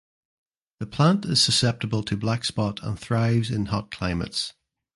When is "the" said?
0.79-0.87